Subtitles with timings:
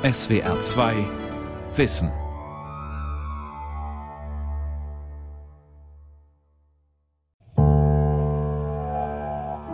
[0.00, 0.94] SWR 2
[1.74, 2.12] Wissen.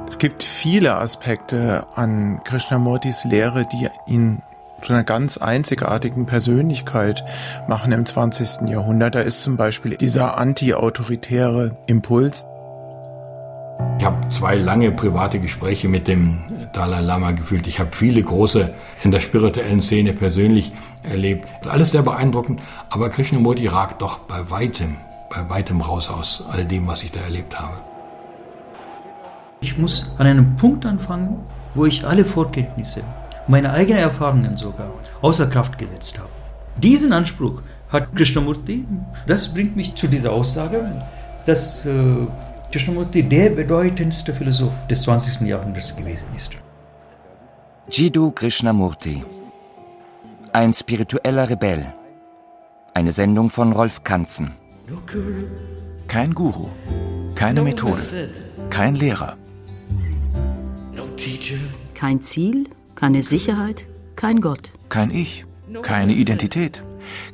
[0.09, 4.41] Es gibt viele Aspekte an Krishnamurtis Lehre, die ihn
[4.81, 7.23] zu einer ganz einzigartigen Persönlichkeit
[7.69, 8.67] machen im 20.
[8.71, 9.17] Jahrhundert.
[9.17, 12.47] Da ist zum Beispiel dieser anti-autoritäre Impuls.
[14.05, 16.43] Ich habe zwei lange private Gespräche mit dem
[16.75, 17.67] Dalai Lama gefühlt.
[17.67, 21.49] Ich habe viele große in der spirituellen Szene persönlich erlebt.
[21.67, 24.99] Alles sehr beeindruckend, aber Krishnamurti ragt doch bei weitem,
[25.31, 27.77] bei weitem raus aus all dem, was ich da erlebt habe.
[29.63, 31.39] Ich muss an einem Punkt anfangen,
[31.75, 33.05] wo ich alle Vorkenntnisse,
[33.49, 34.91] meine eigenen Erfahrungen sogar,
[35.23, 36.29] außer Kraft gesetzt habe.
[36.77, 38.85] Diesen Anspruch hat Krishnamurti.
[39.27, 40.85] Das bringt mich zu dieser Aussage,
[41.47, 41.91] dass äh,
[42.75, 45.47] Krishnamurti der bedeutendste Philosoph des 20.
[45.47, 46.57] Jahrhunderts gewesen ist.
[47.89, 49.23] Jiddu Krishnamurti.
[50.53, 51.95] Ein spiritueller Rebell.
[52.93, 54.51] Eine Sendung von Rolf Kanzen.
[56.09, 56.67] Kein Guru,
[57.37, 58.03] keine Methode,
[58.71, 59.37] kein Lehrer.
[61.95, 63.87] Kein Ziel, keine Sicherheit,
[64.17, 64.73] kein Gott.
[64.89, 65.47] Kein Ich,
[65.83, 66.83] keine Identität,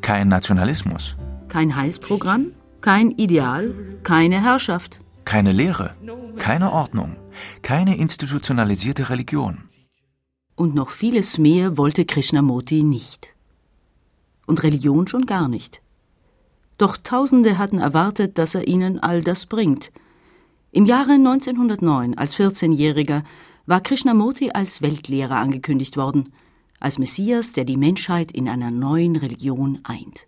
[0.02, 1.16] kein Nationalismus.
[1.48, 5.00] Kein Heilsprogramm, kein Ideal, keine Herrschaft.
[5.30, 5.94] Keine Lehre,
[6.38, 7.14] keine Ordnung,
[7.62, 9.58] keine institutionalisierte Religion.
[10.56, 13.28] Und noch vieles mehr wollte Krishnamurti nicht.
[14.48, 15.82] Und Religion schon gar nicht.
[16.78, 19.92] Doch Tausende hatten erwartet, dass er ihnen all das bringt.
[20.72, 23.22] Im Jahre 1909, als 14-Jähriger,
[23.66, 26.32] war Krishnamurti als Weltlehrer angekündigt worden,
[26.80, 30.26] als Messias, der die Menschheit in einer neuen Religion eint.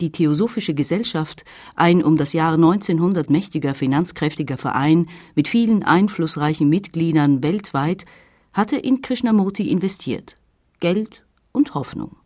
[0.00, 1.44] Die Theosophische Gesellschaft,
[1.76, 8.06] ein um das Jahr 1900 mächtiger, finanzkräftiger Verein mit vielen einflussreichen Mitgliedern weltweit,
[8.54, 10.36] hatte in Krishnamurti investiert.
[10.80, 12.16] Geld und Hoffnung.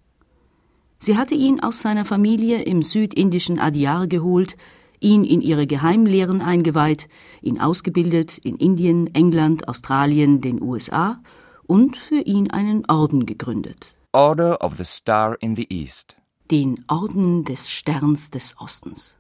[1.00, 4.56] Sie hatte ihn aus seiner Familie im südindischen Adyar geholt,
[5.00, 7.08] ihn in ihre Geheimlehren eingeweiht,
[7.42, 11.20] ihn ausgebildet in Indien, England, Australien, den USA
[11.67, 13.96] und für ihn einen Orden gegründet.
[14.13, 16.17] Order of the Star in the East
[16.51, 19.17] den Orden des Sterns des Ostens.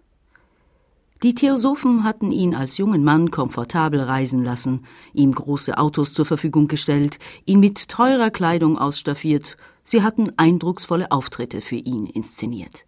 [1.22, 6.68] Die Theosophen hatten ihn als jungen Mann komfortabel reisen lassen, ihm große Autos zur Verfügung
[6.68, 12.84] gestellt, ihn mit teurer Kleidung ausstaffiert, sie hatten eindrucksvolle Auftritte für ihn inszeniert.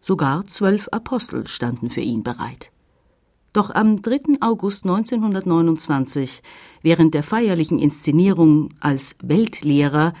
[0.00, 2.70] Sogar zwölf Apostel standen für ihn bereit.
[3.52, 4.42] Doch am 3.
[4.42, 6.42] August 1929,
[6.82, 10.12] während der feierlichen Inszenierung als Weltlehrer,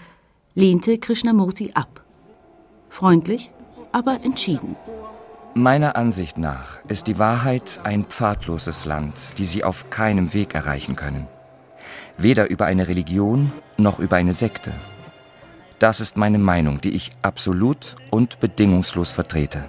[0.54, 2.05] lehnte Krishnamurti ab
[2.88, 3.50] freundlich,
[3.92, 4.76] aber entschieden.
[5.54, 10.96] Meiner Ansicht nach ist die Wahrheit ein pfadloses Land, die Sie auf keinem Weg erreichen
[10.96, 11.28] können.
[12.18, 14.72] Weder über eine Religion noch über eine Sekte.
[15.78, 19.68] Das ist meine Meinung, die ich absolut und bedingungslos vertrete.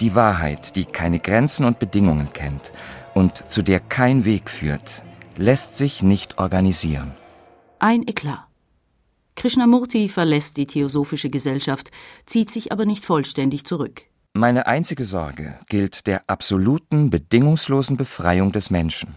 [0.00, 2.72] Die Wahrheit, die keine Grenzen und Bedingungen kennt
[3.14, 5.02] und zu der kein Weg führt,
[5.36, 7.12] lässt sich nicht organisieren.
[7.78, 8.44] Ein Eklat.
[9.36, 11.90] Krishnamurti verlässt die Theosophische Gesellschaft,
[12.26, 14.02] zieht sich aber nicht vollständig zurück.
[14.32, 19.14] Meine einzige Sorge gilt der absoluten, bedingungslosen Befreiung des Menschen.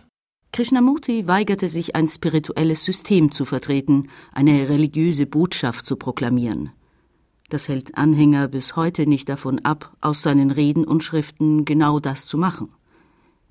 [0.52, 6.72] Krishnamurti weigerte sich, ein spirituelles System zu vertreten, eine religiöse Botschaft zu proklamieren.
[7.50, 12.28] Das hält Anhänger bis heute nicht davon ab, aus seinen Reden und Schriften genau das
[12.28, 12.70] zu machen.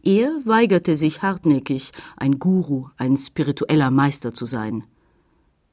[0.02, 4.84] Er weigerte sich hartnäckig, ein Guru, ein spiritueller Meister zu sein.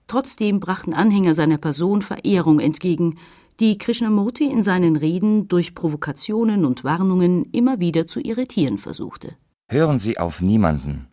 [0.07, 3.17] Trotzdem brachten Anhänger seiner Person Verehrung entgegen,
[3.59, 9.35] die Krishnamurti in seinen Reden durch Provokationen und Warnungen immer wieder zu irritieren versuchte.
[9.69, 11.07] Hören Sie auf niemanden,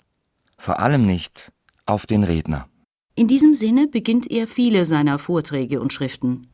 [0.58, 1.52] vor allem nicht
[1.86, 2.68] auf den Redner.
[3.14, 6.46] In diesem Sinne beginnt er viele seiner Vorträge und Schriften.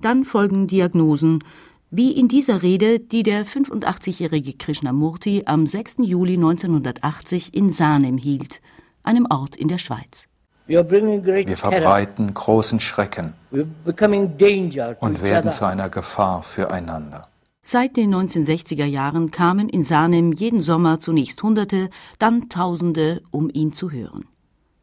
[0.00, 1.42] Dann folgen Diagnosen,
[1.90, 5.98] wie in dieser Rede, die der 85-jährige Krishnamurti am 6.
[6.00, 8.60] Juli 1980 in Sanem hielt,
[9.02, 10.28] einem Ort in der Schweiz.
[10.66, 17.28] Wir verbreiten großen Schrecken und werden zu einer Gefahr füreinander.
[17.62, 23.72] Seit den 1960er Jahren kamen in Sanem jeden Sommer zunächst Hunderte, dann Tausende, um ihn
[23.72, 24.26] zu hören.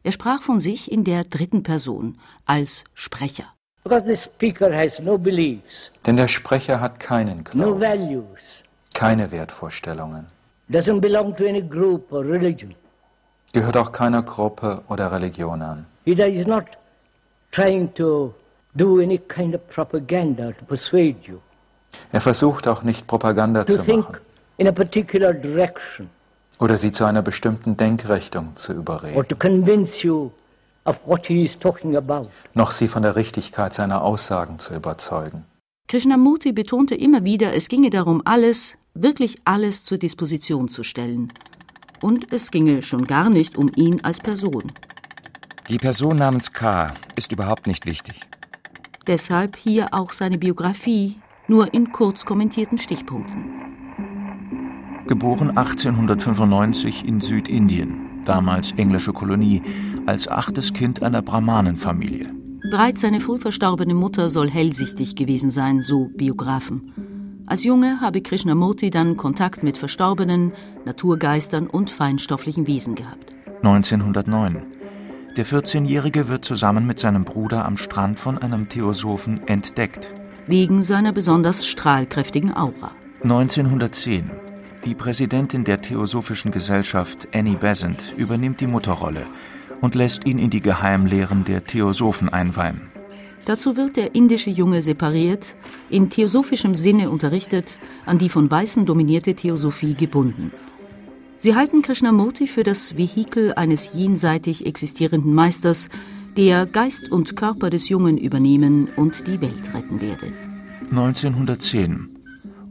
[0.02, 3.44] Er sprach von sich in der dritten Person als Sprecher.
[6.06, 8.24] Denn der Sprecher hat keinen Glauben,
[8.92, 10.26] keine Wertvorstellungen
[13.54, 15.86] gehört auch keiner Gruppe oder Religion an.
[16.04, 16.64] He is not
[17.52, 18.34] trying to
[18.74, 21.38] do any kind of propaganda to persuade you.
[22.12, 24.18] Er versucht auch nicht Propaganda zu machen.
[24.58, 26.10] In a particular direction.
[26.60, 29.16] Oder sie zu einer bestimmten Denkrichtung zu überreden.
[29.16, 30.30] Or to convince you
[32.54, 35.44] noch sie von der Richtigkeit seiner Aussagen zu überzeugen.
[35.88, 41.32] Krishnamurti betonte immer wieder, es ginge darum, alles, wirklich alles zur Disposition zu stellen.
[42.04, 44.64] Und es ginge schon gar nicht um ihn als Person.
[45.70, 46.92] Die Person namens K.
[47.16, 48.20] ist überhaupt nicht wichtig.
[49.06, 51.16] Deshalb hier auch seine Biografie,
[51.48, 53.46] nur in kurz kommentierten Stichpunkten.
[55.06, 59.62] Geboren 1895 in Südindien, damals englische Kolonie,
[60.04, 62.30] als achtes Kind einer Brahmanenfamilie.
[62.70, 66.92] Bereits seine früh verstorbene Mutter soll hellsichtig gewesen sein, so Biografen.
[67.46, 70.52] Als Junge habe Krishnamurti dann Kontakt mit Verstorbenen,
[70.86, 73.34] Naturgeistern und feinstofflichen Wesen gehabt.
[73.62, 74.62] 1909.
[75.36, 80.14] Der 14-Jährige wird zusammen mit seinem Bruder am Strand von einem Theosophen entdeckt.
[80.46, 82.92] Wegen seiner besonders strahlkräftigen Aura.
[83.22, 84.30] 1910.
[84.86, 89.26] Die Präsidentin der Theosophischen Gesellschaft, Annie Besant, übernimmt die Mutterrolle
[89.82, 92.94] und lässt ihn in die Geheimlehren der Theosophen einweihen.
[93.46, 95.56] Dazu wird der indische Junge separiert,
[95.90, 100.50] in theosophischem Sinne unterrichtet, an die von Weißen dominierte Theosophie gebunden.
[101.38, 105.90] Sie halten Krishnamurti für das Vehikel eines jenseitig existierenden Meisters,
[106.38, 110.32] der Geist und Körper des Jungen übernehmen und die Welt retten werde.
[110.90, 112.08] 1910.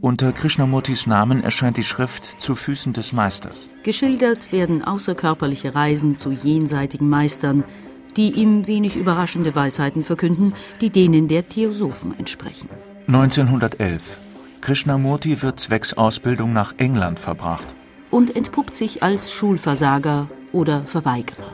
[0.00, 3.70] Unter Krishnamurtis Namen erscheint die Schrift Zu Füßen des Meisters.
[3.84, 7.64] Geschildert werden außerkörperliche Reisen zu jenseitigen Meistern,
[8.16, 12.68] die ihm wenig überraschende Weisheiten verkünden, die denen der Theosophen entsprechen.
[13.06, 14.18] 1911.
[14.60, 17.74] Krishnamurti wird zwecks Ausbildung nach England verbracht.
[18.10, 21.52] Und entpuppt sich als Schulversager oder Verweigerer.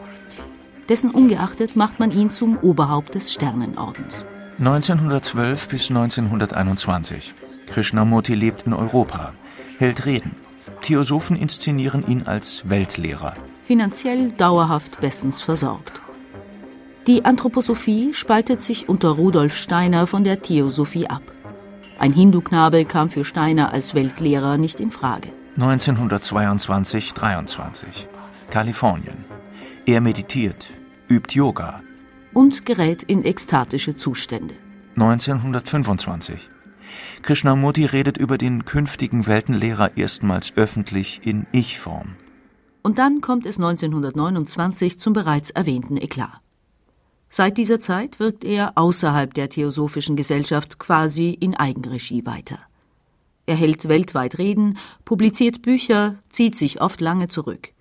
[0.88, 4.24] Dessen ungeachtet macht man ihn zum Oberhaupt des Sternenordens.
[4.58, 7.34] 1912 bis 1921.
[7.66, 9.32] Krishnamurti lebt in Europa,
[9.78, 10.36] hält Reden.
[10.82, 13.34] Theosophen inszenieren ihn als Weltlehrer.
[13.64, 15.99] Finanziell dauerhaft bestens versorgt.
[17.06, 21.22] Die Anthroposophie spaltet sich unter Rudolf Steiner von der Theosophie ab.
[21.98, 25.30] Ein Hindu-Knabe kam für Steiner als Weltlehrer nicht in Frage.
[25.58, 28.06] 1922-23
[28.50, 29.24] Kalifornien.
[29.86, 30.72] Er meditiert,
[31.08, 31.80] übt Yoga.
[32.34, 34.54] Und gerät in ekstatische Zustände.
[34.96, 36.50] 1925
[37.22, 42.16] Krishnamurti redet über den künftigen Weltenlehrer erstmals öffentlich in Ich-Form.
[42.82, 46.40] Und dann kommt es 1929 zum bereits erwähnten Eklat.
[47.32, 52.58] Seit dieser Zeit wirkt er außerhalb der Theosophischen Gesellschaft quasi in Eigenregie weiter.
[53.46, 57.72] Er hält weltweit Reden, publiziert Bücher, zieht sich oft lange zurück,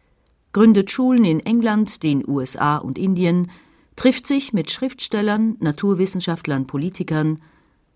[0.53, 3.49] gründet Schulen in England, den USA und Indien,
[3.95, 7.41] trifft sich mit Schriftstellern, Naturwissenschaftlern, Politikern,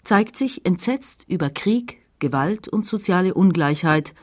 [0.03, 4.15] zeigt sich entsetzt über Krieg, Gewalt und soziale Ungleichheit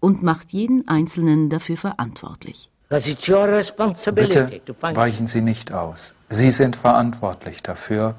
[0.00, 2.70] und macht jeden Einzelnen dafür verantwortlich.
[2.90, 6.14] Bitte weichen Sie nicht aus.
[6.30, 8.14] Sie sind verantwortlich dafür,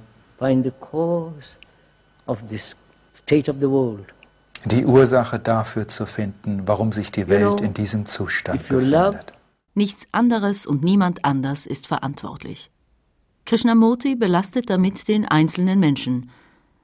[4.66, 9.33] die Ursache dafür zu finden, warum sich die Welt in diesem Zustand befindet.
[9.74, 12.69] Nichts anderes und niemand anders ist verantwortlich.
[13.45, 16.30] Krishnamurti belastet damit den einzelnen Menschen.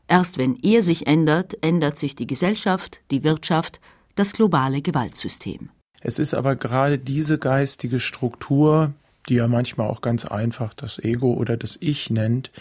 [0.08, 3.80] Erst wenn er sich ändert, ändert sich die Gesellschaft, die Wirtschaft,
[4.16, 5.70] das globale Gewaltsystem.
[6.08, 8.94] Es ist aber gerade diese geistige Struktur,
[9.28, 12.52] die er manchmal auch ganz einfach das Ego oder das Ich nennt,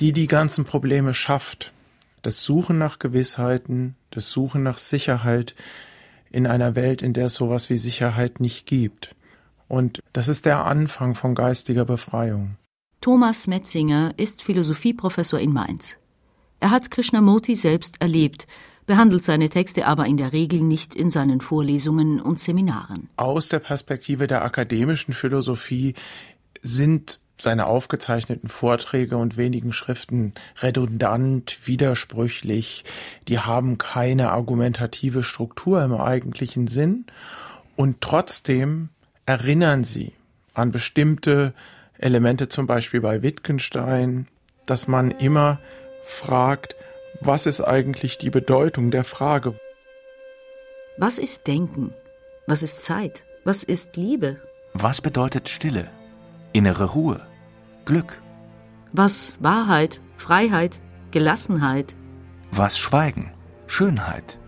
[0.00, 1.72] die die ganzen Probleme schafft.
[2.22, 5.54] Das Suchen nach Gewissheiten, das Suchen nach Sicherheit
[6.32, 9.14] in einer Welt, in der es sowas wie Sicherheit nicht gibt.
[9.68, 12.56] Und das ist der Anfang von geistiger Befreiung.
[13.00, 15.94] Thomas Metzinger ist Philosophieprofessor in Mainz.
[16.58, 18.48] Er hat Krishnamurti selbst erlebt,
[18.86, 23.08] behandelt seine Texte aber in der Regel nicht in seinen Vorlesungen und Seminaren.
[23.16, 25.94] Aus der Perspektive der akademischen Philosophie
[26.62, 32.84] sind seine aufgezeichneten Vorträge und wenigen Schriften redundant, widersprüchlich,
[33.28, 37.04] die haben keine argumentative Struktur im eigentlichen Sinn
[37.76, 38.88] und trotzdem
[39.26, 40.12] erinnern sie
[40.54, 41.52] an bestimmte
[41.98, 44.26] Elemente, zum Beispiel bei Wittgenstein,
[44.64, 45.58] dass man immer
[46.04, 46.74] fragt,
[47.20, 49.54] was ist eigentlich die Bedeutung der Frage?
[50.98, 51.94] Was ist Denken?
[52.46, 53.24] Was ist Zeit?
[53.44, 54.40] Was ist Liebe?
[54.72, 55.90] Was bedeutet Stille?
[56.52, 57.20] Innere Ruhe?
[57.84, 58.20] Glück?
[58.92, 60.80] Was Wahrheit, Freiheit,
[61.10, 61.94] Gelassenheit?
[62.50, 63.32] Was Schweigen?
[63.66, 64.38] Schönheit?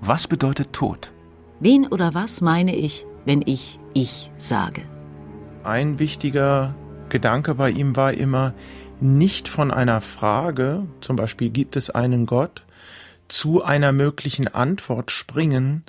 [0.00, 1.12] Was bedeutet Tod?
[1.60, 4.82] Wen oder was meine ich, wenn ich ich sage?
[5.62, 6.74] Ein wichtiger
[7.08, 8.54] Gedanke bei ihm war immer,
[9.02, 12.62] nicht von einer Frage, zum Beispiel gibt es einen Gott,
[13.28, 15.84] zu einer möglichen Antwort springen,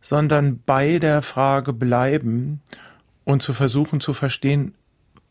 [0.00, 2.60] sondern bei der Frage bleiben
[3.24, 4.74] und zu versuchen zu verstehen,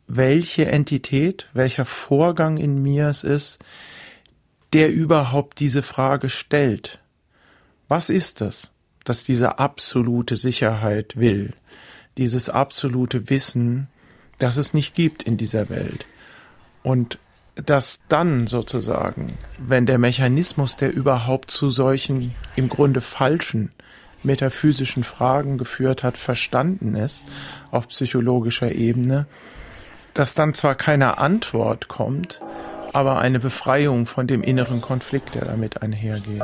[0.08, 3.60] welche Entität, welcher Vorgang in mir es ist,
[4.74, 7.00] der überhaupt diese Frage stellt.
[7.88, 8.72] Was ist es,
[9.04, 11.54] das diese absolute Sicherheit will,
[12.18, 13.88] dieses absolute Wissen,
[14.40, 16.06] das es nicht gibt in dieser Welt?
[16.82, 17.18] Und
[17.56, 23.72] dass dann sozusagen, wenn der Mechanismus, der überhaupt zu solchen im Grunde falschen
[24.24, 27.26] metaphysischen Fragen geführt hat, verstanden ist
[27.72, 29.28] auf psychologischer Ebene,
[30.14, 32.42] dass dann zwar keine Antwort kommt,
[32.94, 36.44] aber eine Befreiung von dem inneren Konflikt, der damit einhergeht.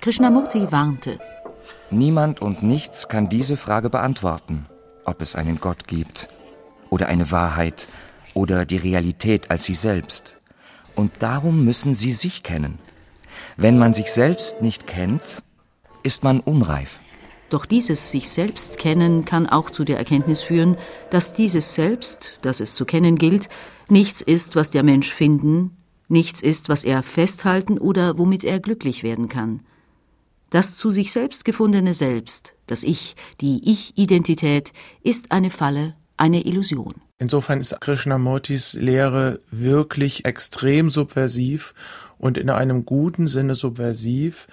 [0.00, 1.18] Krishnamurti warnte.
[1.90, 4.66] Niemand und nichts kann diese Frage beantworten,
[5.04, 6.28] ob es einen Gott gibt
[6.90, 7.86] oder eine Wahrheit
[8.34, 10.36] oder die Realität als sie selbst.
[10.94, 12.78] Und darum müssen sie sich kennen.
[13.56, 15.42] Wenn man sich selbst nicht kennt,
[16.02, 17.00] ist man unreif.
[17.50, 20.78] Doch dieses sich selbst kennen kann auch zu der Erkenntnis führen,
[21.10, 23.50] dass dieses Selbst, das es zu kennen gilt,
[23.90, 25.76] nichts ist, was der Mensch finden,
[26.08, 29.60] nichts ist, was er festhalten oder womit er glücklich werden kann.
[30.48, 34.72] Das zu sich selbst gefundene Selbst, das Ich, die Ich-Identität,
[35.02, 36.94] ist eine Falle, eine Illusion.
[37.22, 41.72] Insofern ist Krishnamurtis Lehre wirklich extrem subversiv
[42.18, 44.48] und in einem guten Sinne subversiv,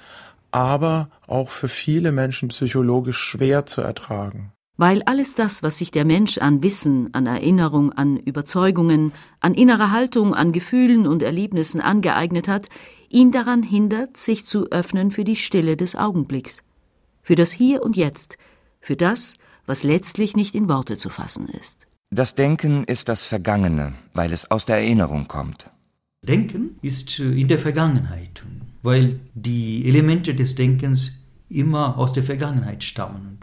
[0.52, 4.52] aber auch für viele Menschen psychologisch schwer zu ertragen.
[4.78, 9.90] Weil alles das, was sich der Mensch an Wissen, an Erinnerung, an Überzeugungen, an innerer
[9.90, 12.68] Haltung, an Gefühlen und Erlebnissen angeeignet hat,
[13.10, 16.62] ihn daran hindert, sich zu öffnen für die Stille des Augenblicks,
[17.24, 18.38] für das Hier und Jetzt,
[18.80, 19.34] für das,
[19.66, 21.89] was letztlich nicht in Worte zu fassen ist.
[22.12, 25.70] Das Denken ist das Vergangene, weil es aus der Erinnerung kommt.
[26.24, 28.44] Denken ist äh, in der Vergangenheit
[28.82, 33.40] weil die Elemente des Denkens immer aus der Vergangenheit stammen.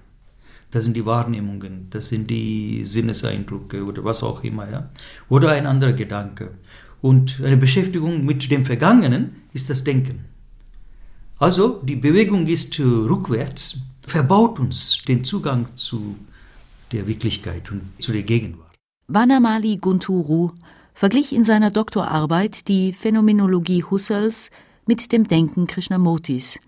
[0.71, 4.91] Das sind die Wahrnehmungen, das sind die Sinneseindrücke oder was auch immer, ja.
[5.29, 6.53] Oder ein anderer Gedanke.
[7.01, 10.25] Und eine Beschäftigung mit dem Vergangenen ist das Denken.
[11.39, 16.17] Also die Bewegung ist rückwärts, verbaut uns den Zugang zu
[16.93, 18.75] der Wirklichkeit und zu der Gegenwart.
[19.09, 20.51] Vanamali Gunturu
[20.95, 24.51] verglich in seiner Doktorarbeit die Phänomenologie Husserls
[24.87, 26.59] mit dem Denken Krishnamurtis.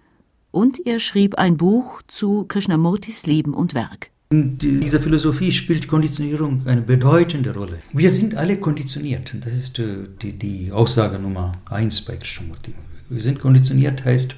[0.51, 4.11] Und er schrieb ein Buch zu Krishnamurtis Leben und Werk.
[4.31, 7.79] In dieser Philosophie spielt Konditionierung eine bedeutende Rolle.
[7.95, 9.35] Wir sind alle konditioniert.
[9.41, 12.75] Das ist äh, die, die Aussage Nummer eins bei Krishnamurti.
[13.09, 14.35] Wir sind konditioniert heißt,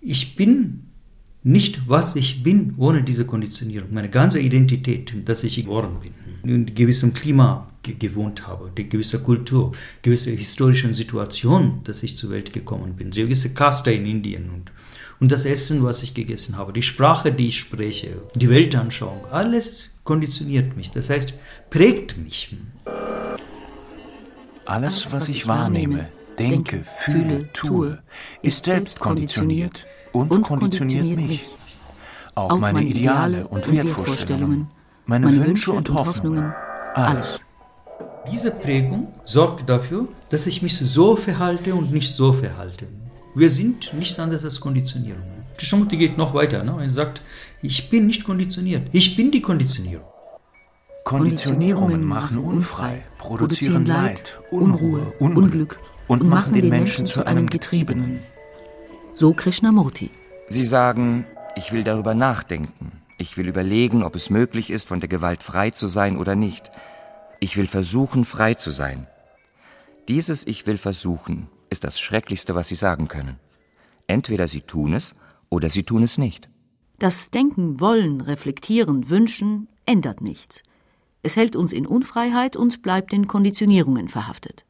[0.00, 0.87] ich bin
[1.42, 3.92] nicht, was ich bin, ohne diese Konditionierung.
[3.92, 6.12] Meine ganze Identität, dass ich geworden bin.
[6.42, 12.52] In gewissem Klima gewohnt habe, die gewisse Kultur, gewisse historischen Situation, dass ich zur Welt
[12.52, 14.72] gekommen bin, gewisse Kaste in Indien und,
[15.20, 19.98] und das Essen, was ich gegessen habe, die Sprache, die ich spreche, die Weltanschauung, alles
[20.04, 21.32] konditioniert mich, das heißt,
[21.70, 22.56] prägt mich.
[24.66, 28.02] Alles, was ich wahrnehme, denke, fühle, tue,
[28.42, 31.44] ist selbst konditioniert und, und konditioniert mich.
[32.34, 34.68] Auch meine Ideale und Wertvorstellungen,
[35.06, 36.52] meine Wünsche und Hoffnungen,
[36.94, 37.40] alles.
[38.30, 42.86] Diese Prägung sorgt dafür, dass ich mich so verhalte und nicht so verhalte.
[43.34, 45.22] Wir sind nichts anderes als Konditionierung.
[45.56, 46.62] Krishnamurti geht noch weiter.
[46.62, 46.76] Ne?
[46.80, 47.22] Er sagt,
[47.62, 50.06] ich bin nicht konditioniert, ich bin die Konditionierung.
[51.04, 58.20] Konditionierungen machen unfrei, produzieren Leid, Unruhe, Unglück und machen den Menschen zu einem Getriebenen.
[59.18, 60.10] So Krishnamurti.
[60.46, 62.92] Sie sagen, ich will darüber nachdenken.
[63.18, 66.70] Ich will überlegen, ob es möglich ist, von der Gewalt frei zu sein oder nicht.
[67.40, 69.08] Ich will versuchen, frei zu sein.
[70.06, 73.40] Dieses Ich will versuchen ist das Schrecklichste, was Sie sagen können.
[74.06, 75.14] Entweder Sie tun es
[75.50, 76.48] oder Sie tun es nicht.
[77.00, 80.62] Das Denken, Wollen, Reflektieren, Wünschen ändert nichts.
[81.24, 84.64] Es hält uns in Unfreiheit und bleibt in Konditionierungen verhaftet.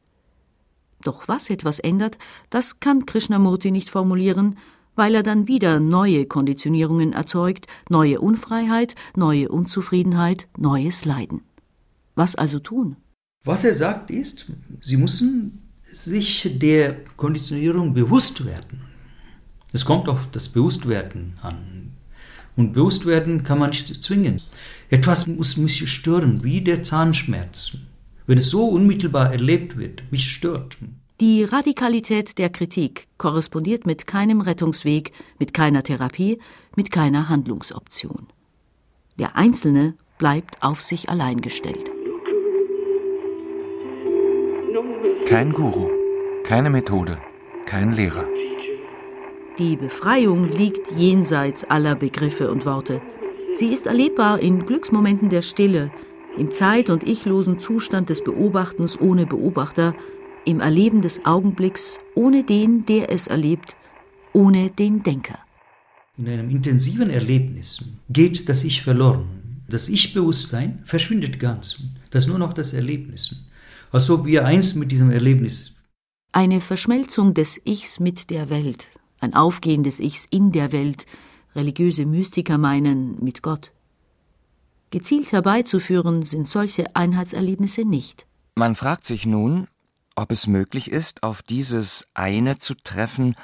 [1.03, 2.17] Doch was etwas ändert,
[2.49, 4.57] das kann Krishnamurti nicht formulieren,
[4.95, 11.41] weil er dann wieder neue Konditionierungen erzeugt, neue Unfreiheit, neue Unzufriedenheit, neues Leiden.
[12.15, 12.97] Was also tun?
[13.45, 14.47] Was er sagt ist,
[14.81, 18.81] sie müssen sich der Konditionierung bewusst werden.
[19.71, 21.93] Es kommt auf das Bewusstwerden an.
[22.55, 24.41] Und Bewusstwerden kann man nicht zwingen.
[24.89, 27.77] Etwas muss mich stören, wie der Zahnschmerz.
[28.29, 30.77] Wenn es so unmittelbar erlebt wird, mich stört.
[31.19, 36.37] Die Radikalität der Kritik korrespondiert mit keinem Rettungsweg, mit keiner Therapie,
[36.75, 38.27] mit keiner Handlungsoption.
[39.17, 41.89] Der Einzelne bleibt auf sich allein gestellt.
[45.27, 45.89] Kein Guru,
[46.43, 47.17] keine Methode,
[47.65, 48.27] kein Lehrer.
[49.57, 53.01] Die Befreiung liegt jenseits aller Begriffe und Worte.
[53.55, 55.89] Sie ist erlebbar in Glücksmomenten der Stille,
[56.39, 59.93] im zeit- und ichlosen Zustand des Beobachtens ohne Beobachter,
[60.45, 63.75] im Erleben des Augenblicks ohne den, der es erlebt,
[64.33, 65.39] ohne den Denker.
[66.17, 69.63] In einem intensiven Erlebnis geht das Ich verloren.
[69.69, 71.77] Das Ich-Bewusstsein verschwindet ganz.
[72.09, 73.45] Das nur noch das Erlebnis.
[73.91, 75.75] Als ob wir eins mit diesem Erlebnis.
[76.31, 78.87] Eine Verschmelzung des Ichs mit der Welt,
[79.19, 81.05] ein Aufgehen des Ichs in der Welt,
[81.55, 83.71] religiöse Mystiker meinen mit Gott.
[84.91, 88.25] Gezielt herbeizuführen sind solche Einheitserlebnisse nicht.
[88.55, 89.67] Man fragt sich nun,
[90.15, 93.35] ob es möglich ist, auf dieses eine zu treffen,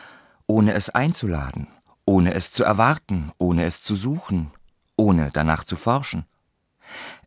[0.47, 1.67] ohne es einzuladen,
[2.05, 4.51] ohne es zu erwarten, ohne es zu suchen,
[4.97, 6.25] ohne danach zu forschen.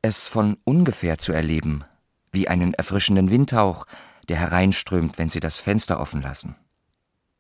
[0.03, 1.85] Es von ungefähr zu erleben,
[2.33, 3.87] wie einen erfrischenden Windhauch,
[4.29, 6.57] der hereinströmt, wenn Sie das Fenster offen lassen.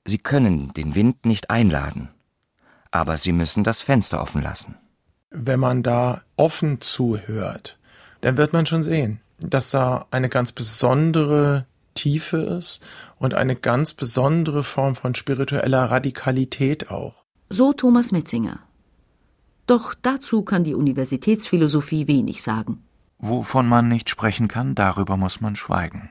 [0.06, 2.08] Sie können den Wind nicht einladen,
[2.90, 4.76] aber Sie müssen das Fenster offen lassen.
[5.30, 7.78] Wenn man da offen zuhört,
[8.22, 12.80] dann wird man schon sehen, dass da eine ganz besondere Tiefe ist
[13.18, 17.24] und eine ganz besondere Form von spiritueller Radikalität auch.
[17.50, 18.60] So Thomas Metzinger.
[19.66, 22.82] Doch dazu kann die Universitätsphilosophie wenig sagen.
[23.18, 26.10] Wovon man nicht sprechen kann, darüber muss man schweigen.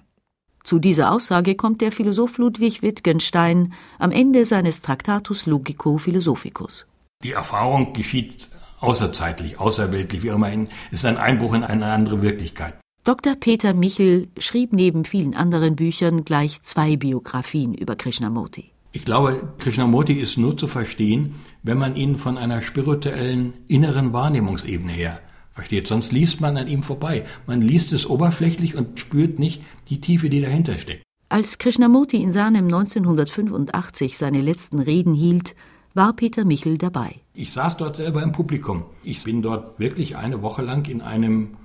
[0.64, 6.86] Zu dieser Aussage kommt der Philosoph Ludwig Wittgenstein am Ende seines Traktatus Logico Philosophicus.
[7.24, 10.52] Die Erfahrung geschieht außerzeitlich, außerweltlich, wie auch immer,
[10.92, 12.76] ist ein Einbruch in eine andere Wirklichkeit.
[13.04, 13.36] Dr.
[13.36, 18.72] Peter Michel schrieb neben vielen anderen Büchern gleich zwei Biografien über Krishnamurti.
[18.92, 24.92] Ich glaube, Krishnamurti ist nur zu verstehen, wenn man ihn von einer spirituellen inneren Wahrnehmungsebene
[24.92, 25.88] her versteht.
[25.88, 27.24] Sonst liest man an ihm vorbei.
[27.46, 31.04] Man liest es oberflächlich und spürt nicht die Tiefe, die dahinter steckt.
[31.30, 35.56] Als Krishnamurti in Sanem 1985 seine letzten Reden hielt,
[35.94, 37.22] war Peter Michel dabei.
[37.40, 38.86] Ich saß dort selber im Publikum.
[39.04, 41.58] Ich bin dort wirklich eine Woche lang in einem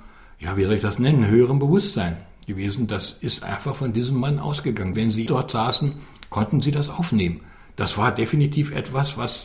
[0.42, 2.88] ja, wie soll ich das nennen, höherem Bewusstsein gewesen.
[2.88, 4.96] Das ist einfach von diesem Mann ausgegangen.
[4.96, 5.94] Wenn Sie dort saßen,
[6.30, 7.40] konnten Sie das aufnehmen.
[7.76, 9.44] Das war definitiv etwas, was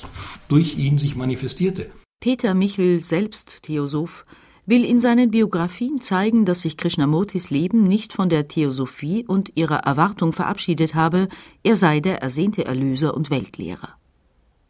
[0.49, 1.89] durch ihn sich manifestierte.
[2.19, 4.25] Peter Michel, selbst Theosoph,
[4.65, 9.77] will in seinen Biografien zeigen, dass sich Krishnamurtis Leben nicht von der Theosophie und ihrer
[9.85, 11.29] Erwartung verabschiedet habe,
[11.63, 13.95] er sei der ersehnte Erlöser und Weltlehrer.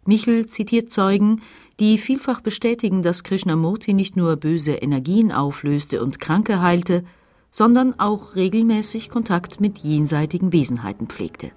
[0.08, 1.42] Michel zitiert Zeugen,
[1.80, 7.04] die vielfach bestätigen, dass Krishnamurti nicht nur böse Energien auflöste und Kranke heilte,
[7.52, 11.52] sondern auch regelmäßig Kontakt mit jenseitigen Wesenheiten pflegte.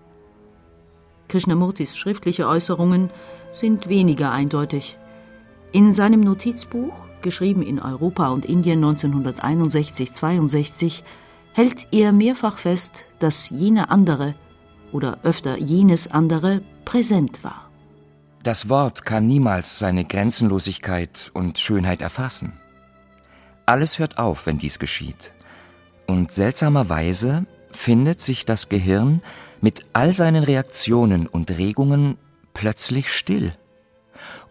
[1.28, 3.10] Krishnamurtis schriftliche Äußerungen
[3.52, 4.98] sind weniger eindeutig.
[5.72, 11.04] In seinem Notizbuch, geschrieben in Europa und Indien 1961-62,
[11.52, 14.34] hält er mehrfach fest, dass jener andere
[14.90, 17.69] oder öfter jenes andere präsent war.
[18.42, 22.54] Das Wort kann niemals seine Grenzenlosigkeit und Schönheit erfassen.
[23.66, 25.32] Alles hört auf, wenn dies geschieht.
[26.06, 29.20] Und seltsamerweise findet sich das Gehirn
[29.60, 32.16] mit all seinen Reaktionen und Regungen
[32.54, 33.52] plötzlich still,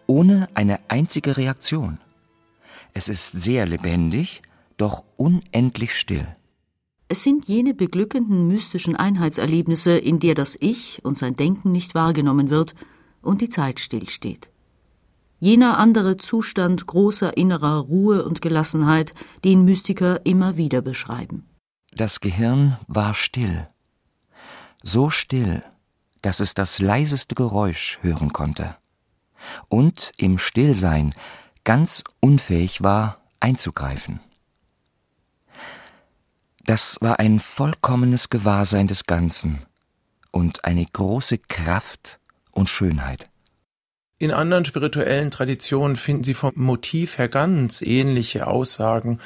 [0.06, 1.98] ohne eine einzige Reaktion.
[2.94, 4.42] Es ist sehr lebendig,
[4.76, 6.26] doch unendlich still.
[7.08, 12.50] Es sind jene beglückenden mystischen Einheitserlebnisse, in der das Ich und sein Denken nicht wahrgenommen
[12.50, 12.76] wird
[13.22, 14.50] und die Zeit stillsteht.
[15.38, 21.48] Jener andere Zustand großer innerer Ruhe und Gelassenheit, den Mystiker immer wieder beschreiben.
[21.92, 23.68] Das Gehirn war still,
[24.82, 25.62] so still,
[26.22, 28.76] dass es das leiseste Geräusch hören konnte
[29.68, 31.14] und im Stillsein
[31.64, 34.20] ganz unfähig war, einzugreifen.
[36.64, 39.66] Das war ein vollkommenes Gewahrsein des Ganzen
[40.30, 42.19] und eine große Kraft
[42.52, 43.28] und Schönheit.
[44.18, 49.18] In anderen spirituellen Traditionen finden Sie vom Motiv her ganz ähnliche Aussagen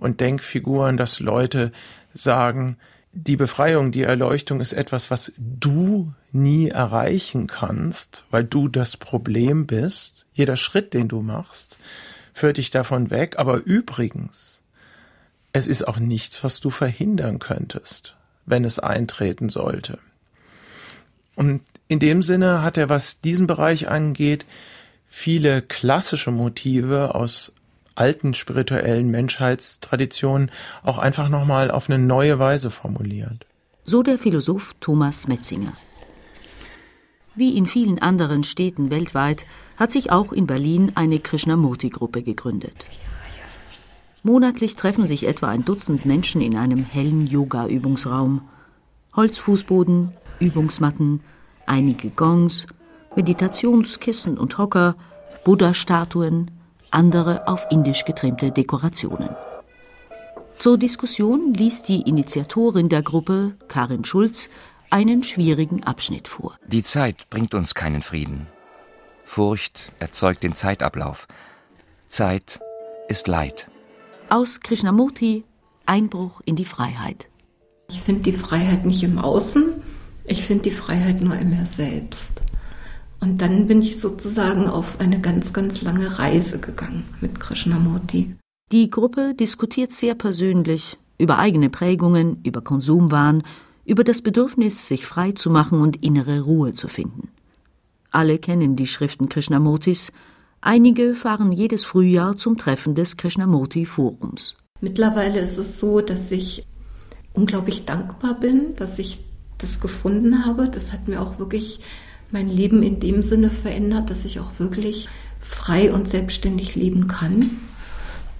[0.00, 1.70] und Denkfiguren, dass Leute
[2.12, 2.76] sagen,
[3.12, 9.66] die Befreiung, die Erleuchtung ist etwas, was du nie erreichen kannst, weil du das Problem
[9.66, 10.26] bist.
[10.32, 11.78] Jeder Schritt, den du machst,
[12.34, 13.38] führt dich davon weg.
[13.38, 14.62] Aber übrigens,
[15.52, 18.16] es ist auch nichts, was du verhindern könntest,
[18.46, 19.98] wenn es eintreten sollte.
[21.40, 24.44] Und in dem Sinne hat er, was diesen Bereich angeht,
[25.06, 27.54] viele klassische Motive aus
[27.94, 30.50] alten spirituellen Menschheitstraditionen
[30.82, 33.46] auch einfach nochmal auf eine neue Weise formuliert.
[33.86, 35.72] So der Philosoph Thomas Metzinger.
[37.34, 39.46] Wie in vielen anderen Städten weltweit
[39.78, 42.86] hat sich auch in Berlin eine Krishnamurti-Gruppe gegründet.
[44.22, 48.42] Monatlich treffen sich etwa ein Dutzend Menschen in einem hellen Yoga-Übungsraum.
[49.16, 51.20] Holzfußboden, Übungsmatten,
[51.66, 52.66] einige Gongs,
[53.14, 54.96] Meditationskissen und Hocker,
[55.44, 56.50] Buddha-Statuen,
[56.90, 59.30] andere auf indisch getrimmte Dekorationen.
[60.58, 64.50] Zur Diskussion ließ die Initiatorin der Gruppe, Karin Schulz,
[64.90, 66.56] einen schwierigen Abschnitt vor.
[66.66, 68.46] Die Zeit bringt uns keinen Frieden.
[69.24, 71.28] Furcht erzeugt den Zeitablauf.
[72.08, 72.60] Zeit
[73.08, 73.68] ist Leid.
[74.28, 75.44] Aus Krishnamurti
[75.86, 77.28] Einbruch in die Freiheit.
[77.88, 79.82] Ich finde die Freiheit nicht im Außen,
[80.30, 82.42] ich finde die Freiheit nur in mir selbst.
[83.20, 88.36] Und dann bin ich sozusagen auf eine ganz, ganz lange Reise gegangen mit Krishnamurti.
[88.72, 93.42] Die Gruppe diskutiert sehr persönlich über eigene Prägungen, über Konsumwahn,
[93.84, 97.28] über das Bedürfnis, sich frei zu machen und innere Ruhe zu finden.
[98.12, 100.12] Alle kennen die Schriften Krishnamurtis,
[100.60, 104.54] einige fahren jedes Frühjahr zum Treffen des Krishnamurti-Forums.
[104.80, 106.64] Mittlerweile ist es so, dass ich
[107.34, 109.24] unglaublich dankbar bin, dass ich
[109.60, 110.68] das gefunden habe.
[110.68, 111.80] Das hat mir auch wirklich
[112.30, 115.08] mein Leben in dem Sinne verändert, dass ich auch wirklich
[115.40, 117.58] frei und selbstständig leben kann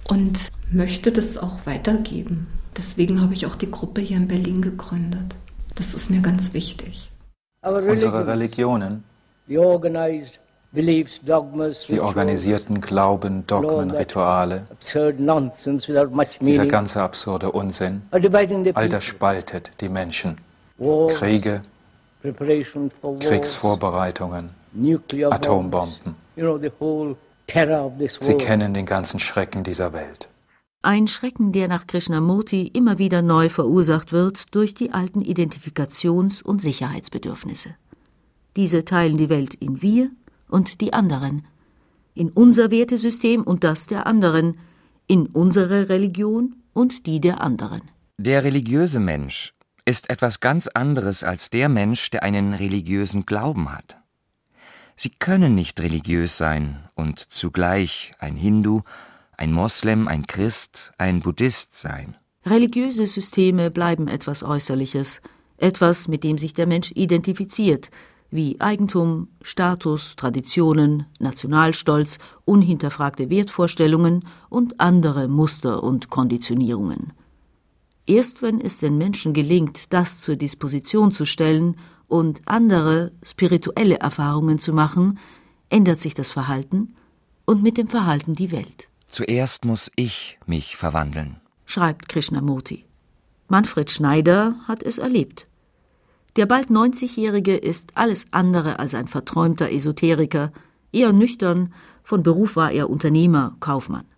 [0.07, 2.47] und möchte das auch weitergeben.
[2.77, 5.35] Deswegen habe ich auch die Gruppe hier in Berlin gegründet.
[5.75, 7.11] Das ist mir ganz wichtig.
[7.63, 9.03] Unsere Religionen,
[9.47, 9.57] die
[11.99, 14.65] organisierten Glauben, Dogmen, Rituale,
[16.39, 20.37] dieser ganze absurde Unsinn, all das spaltet die Menschen.
[20.81, 21.61] Kriege,
[23.19, 24.49] Kriegsvorbereitungen,
[25.29, 26.15] Atombomben.
[28.19, 30.29] Sie kennen den ganzen Schrecken dieser Welt.
[30.81, 36.59] Ein Schrecken, der nach Krishnamurti immer wieder neu verursacht wird durch die alten Identifikations- und
[36.59, 37.75] Sicherheitsbedürfnisse.
[38.55, 40.09] Diese teilen die Welt in wir
[40.49, 41.45] und die anderen,
[42.15, 44.57] in unser Wertesystem und das der anderen,
[45.05, 47.83] in unsere Religion und die der anderen.
[48.17, 49.53] Der religiöse Mensch
[49.85, 53.97] ist etwas ganz anderes als der Mensch, der einen religiösen Glauben hat.
[54.95, 58.81] Sie können nicht religiös sein und zugleich ein Hindu,
[59.35, 62.15] ein Moslem, ein Christ, ein Buddhist sein.
[62.45, 65.21] Religiöse Systeme bleiben etwas Äußerliches,
[65.57, 67.89] etwas, mit dem sich der Mensch identifiziert,
[68.31, 77.13] wie Eigentum, Status, Traditionen, Nationalstolz, unhinterfragte Wertvorstellungen und andere Muster und Konditionierungen.
[78.11, 81.77] Erst wenn es den Menschen gelingt, das zur Disposition zu stellen
[82.09, 85.17] und andere spirituelle Erfahrungen zu machen,
[85.69, 86.93] ändert sich das Verhalten
[87.45, 88.89] und mit dem Verhalten die Welt.
[89.05, 92.83] Zuerst muss ich mich verwandeln, schreibt Krishnamurti.
[93.47, 95.47] Manfred Schneider hat es erlebt.
[96.35, 100.51] Der bald 90-Jährige ist alles andere als ein verträumter Esoteriker,
[100.91, 104.10] eher nüchtern, von Beruf war er Unternehmer, Kaufmann.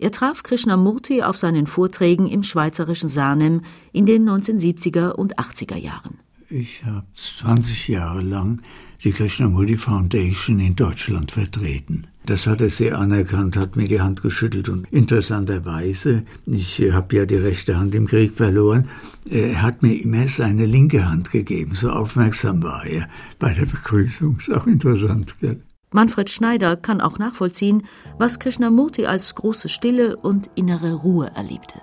[0.00, 6.20] Er traf Krishnamurti auf seinen Vorträgen im schweizerischen Sarnem in den 1970er und 80er Jahren.
[6.50, 8.62] Ich habe 20 Jahre lang
[9.04, 12.06] die Krishnamurti Foundation in Deutschland vertreten.
[12.26, 17.26] Das hat er sehr anerkannt, hat mir die Hand geschüttelt und interessanterweise, ich habe ja
[17.26, 18.88] die rechte Hand im Krieg verloren,
[19.28, 23.08] er hat mir immer seine linke Hand gegeben, so aufmerksam war er
[23.38, 24.38] bei der Begrüßung.
[24.38, 25.60] Ist auch interessant, gell?
[25.90, 27.84] Manfred Schneider kann auch nachvollziehen,
[28.18, 31.80] was Krishnamurti als große Stille und innere Ruhe erlebte.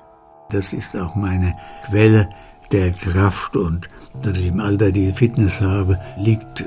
[0.52, 1.56] Das ist auch meine
[1.88, 2.30] Quelle
[2.72, 3.88] der Kraft und
[4.22, 6.64] dass ich im Alter die Fitness habe, liegt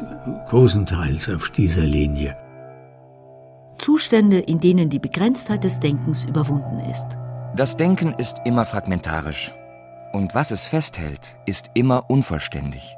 [0.49, 2.37] großenteils auf dieser Linie.
[3.79, 7.17] Zustände, in denen die Begrenztheit des Denkens überwunden ist.
[7.55, 9.55] Das Denken ist immer fragmentarisch.
[10.13, 12.97] Und was es festhält, ist immer unvollständig.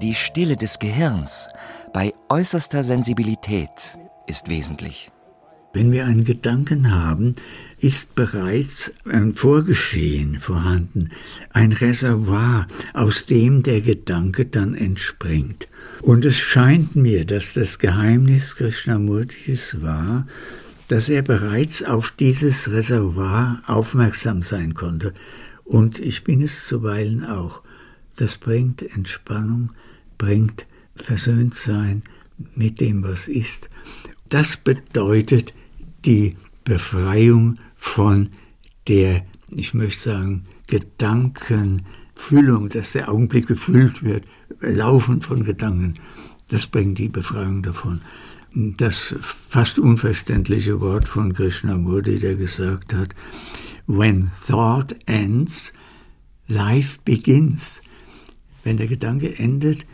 [0.00, 1.48] Die Stille des Gehirns
[1.92, 5.10] bei äußerster Sensibilität ist wesentlich.
[5.72, 7.34] Wenn wir einen Gedanken haben,
[7.78, 11.10] ist bereits ein Vorgeschehen vorhanden,
[11.50, 15.68] ein Reservoir, aus dem der Gedanke dann entspringt.
[16.02, 20.26] Und es scheint mir, dass das Geheimnis Krishnamurtis war,
[20.88, 25.14] dass er bereits auf dieses Reservoir aufmerksam sein konnte.
[25.62, 27.62] Und ich bin es zuweilen auch.
[28.16, 29.70] Das bringt Entspannung,
[30.18, 30.64] bringt
[31.00, 32.02] Versöhntsein
[32.54, 33.70] mit dem, was ist.
[34.28, 35.54] Das bedeutet
[36.04, 38.30] die Befreiung von
[38.88, 44.24] der, ich möchte sagen, Gedankenfüllung, dass der Augenblick gefüllt wird,
[44.60, 45.94] Laufen von Gedanken,
[46.48, 48.00] das bringt die Befreiung davon.
[48.52, 53.14] Das fast unverständliche Wort von Krishnamurti, der gesagt hat,
[53.86, 55.72] When thought ends,
[56.48, 57.80] life begins.
[58.64, 59.86] Wenn der Gedanke endet,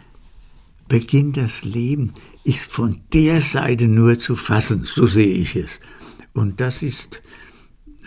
[0.88, 2.12] beginnt das Leben,
[2.44, 5.80] ist von der Seite nur zu fassen, so sehe ich es.
[6.32, 7.22] Und das ist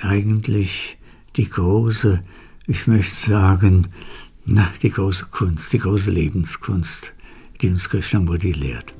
[0.02, 0.98] eigentlich
[1.36, 2.24] die große,
[2.68, 3.88] ich möchte sagen,
[4.46, 7.14] na, die große Kunst, die große Lebenskunst,
[7.62, 8.94] die uns Krishnamurti lehrt.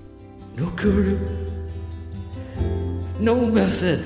[0.58, 1.16] No guru,
[3.20, 4.00] no method,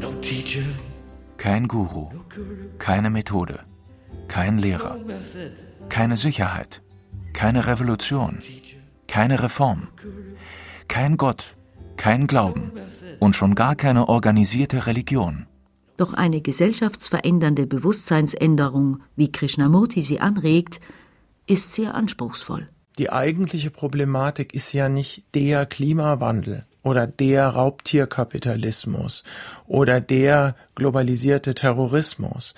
[0.00, 0.64] no teacher,
[1.44, 2.08] Kein Guru,
[2.78, 3.60] keine Methode,
[4.28, 4.98] kein Lehrer,
[5.90, 6.82] keine Sicherheit,
[7.34, 8.38] keine Revolution,
[9.06, 9.88] keine Reform,
[10.88, 11.56] kein Gott,
[11.96, 12.72] kein Glauben
[13.20, 15.46] und schon gar keine organisierte Religion.
[15.96, 20.80] Doch eine gesellschaftsverändernde Bewusstseinsänderung, wie Krishnamurti sie anregt,
[21.46, 22.68] ist sehr anspruchsvoll.
[22.98, 29.24] Die eigentliche Problematik ist ja nicht der Klimawandel oder der Raubtierkapitalismus
[29.66, 32.54] oder der globalisierte Terrorismus.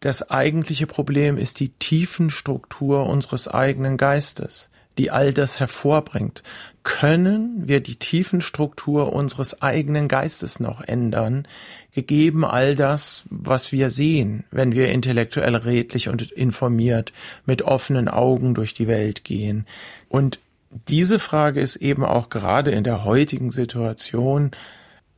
[0.00, 6.42] Das eigentliche Problem ist die Tiefenstruktur unseres eigenen Geistes die all das hervorbringt.
[6.82, 11.46] Können wir die Tiefenstruktur unseres eigenen Geistes noch ändern,
[11.94, 17.12] gegeben all das, was wir sehen, wenn wir intellektuell redlich und informiert
[17.46, 19.66] mit offenen Augen durch die Welt gehen?
[20.08, 20.40] Und
[20.88, 24.50] diese Frage ist eben auch gerade in der heutigen Situation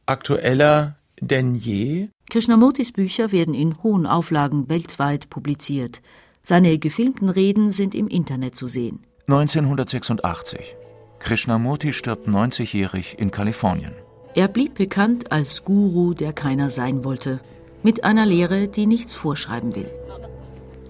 [0.07, 2.09] aktueller denn je.
[2.31, 6.01] Krishnamurtis Bücher werden in hohen Auflagen weltweit publiziert.
[6.43, 9.01] Seine gefilmten Reden sind im Internet zu sehen.
[9.27, 10.77] 1986.
[11.19, 13.93] Krishnamurti stirbt 90-jährig in Kalifornien.
[14.37, 17.41] Er blieb bekannt als Guru, der keiner sein wollte,
[17.83, 19.91] mit einer Lehre, die nichts vorschreiben will.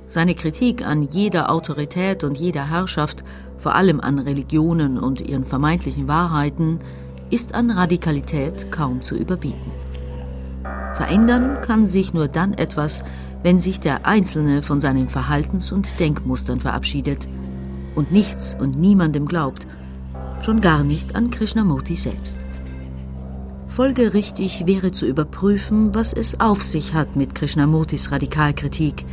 [0.06, 3.24] Seine Kritik an jeder Autorität und jeder Herrschaft,
[3.56, 6.80] vor allem an Religionen und ihren vermeintlichen Wahrheiten,
[7.30, 9.72] ist an Radikalität kaum zu überbieten.
[10.94, 13.04] Verändern kann sich nur dann etwas,
[13.42, 17.28] wenn sich der Einzelne von seinen Verhaltens- und Denkmustern verabschiedet–
[17.94, 19.66] und nichts und niemandem glaubt,
[20.42, 22.46] schon gar nicht an Krishnamurti selbst.
[23.68, 29.04] Folgerichtig wäre zu überprüfen, was es auf sich hat mit Krishnamurtis Radikalkritik,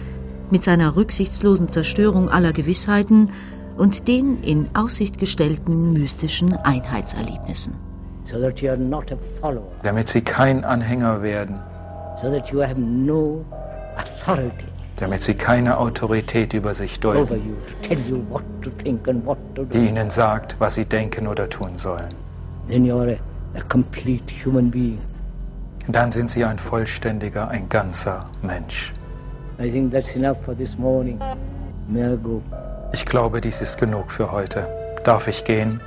[0.49, 3.29] mit seiner rücksichtslosen Zerstörung aller Gewissheiten
[3.77, 7.75] und den in Aussicht gestellten mystischen Einheitserlebnissen.
[9.83, 11.59] Damit sie kein Anhänger werden.
[12.21, 13.45] So that you have no
[13.95, 14.65] authority
[14.97, 17.55] damit sie keine Autorität über sich dulden,
[19.71, 22.09] die ihnen sagt, was sie denken oder tun sollen.
[25.89, 28.93] Dann sind sie ein vollständiger, ein ganzer Mensch.
[32.93, 34.67] Ich glaube, dies ist genug für heute.
[35.03, 35.79] Darf ich gehen?